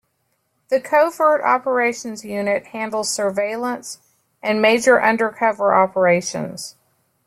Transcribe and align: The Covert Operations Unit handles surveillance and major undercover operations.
The 0.69 0.81
Covert 0.81 1.43
Operations 1.43 2.25
Unit 2.25 2.65
handles 2.65 3.07
surveillance 3.11 3.99
and 4.41 4.59
major 4.59 4.99
undercover 4.99 5.75
operations. 5.75 6.75